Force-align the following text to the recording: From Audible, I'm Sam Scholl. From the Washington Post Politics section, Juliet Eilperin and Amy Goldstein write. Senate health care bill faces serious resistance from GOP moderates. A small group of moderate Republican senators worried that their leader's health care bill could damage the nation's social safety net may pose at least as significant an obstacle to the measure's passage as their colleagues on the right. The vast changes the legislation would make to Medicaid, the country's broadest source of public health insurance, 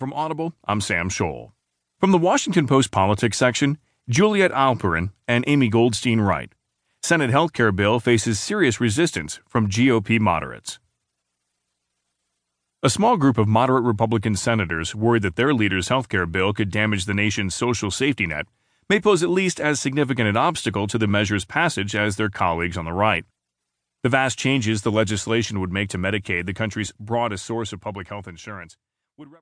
From 0.00 0.12
Audible, 0.12 0.54
I'm 0.64 0.80
Sam 0.80 1.08
Scholl. 1.08 1.52
From 2.00 2.10
the 2.10 2.18
Washington 2.18 2.66
Post 2.66 2.90
Politics 2.90 3.38
section, 3.38 3.78
Juliet 4.08 4.50
Eilperin 4.50 5.12
and 5.28 5.44
Amy 5.46 5.68
Goldstein 5.68 6.20
write. 6.20 6.52
Senate 7.04 7.30
health 7.30 7.52
care 7.52 7.70
bill 7.70 8.00
faces 8.00 8.40
serious 8.40 8.80
resistance 8.80 9.38
from 9.46 9.68
GOP 9.68 10.18
moderates. 10.18 10.80
A 12.82 12.90
small 12.90 13.16
group 13.16 13.38
of 13.38 13.46
moderate 13.46 13.84
Republican 13.84 14.34
senators 14.34 14.96
worried 14.96 15.22
that 15.22 15.36
their 15.36 15.54
leader's 15.54 15.88
health 15.88 16.08
care 16.08 16.26
bill 16.26 16.52
could 16.52 16.72
damage 16.72 17.04
the 17.04 17.14
nation's 17.14 17.54
social 17.54 17.92
safety 17.92 18.26
net 18.26 18.46
may 18.90 18.98
pose 18.98 19.22
at 19.22 19.30
least 19.30 19.60
as 19.60 19.78
significant 19.78 20.28
an 20.28 20.36
obstacle 20.36 20.88
to 20.88 20.98
the 20.98 21.06
measure's 21.06 21.44
passage 21.44 21.94
as 21.94 22.16
their 22.16 22.28
colleagues 22.28 22.76
on 22.76 22.84
the 22.84 22.92
right. 22.92 23.24
The 24.02 24.08
vast 24.08 24.40
changes 24.40 24.82
the 24.82 24.90
legislation 24.90 25.60
would 25.60 25.72
make 25.72 25.88
to 25.90 25.98
Medicaid, 25.98 26.46
the 26.46 26.52
country's 26.52 26.92
broadest 26.98 27.46
source 27.46 27.72
of 27.72 27.80
public 27.80 28.08
health 28.08 28.26
insurance, 28.26 28.76